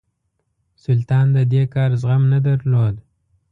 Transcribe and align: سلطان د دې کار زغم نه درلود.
سلطان 0.83 1.25
د 1.35 1.37
دې 1.51 1.63
کار 1.73 1.89
زغم 2.01 2.23
نه 2.33 2.39
درلود. 2.47 2.95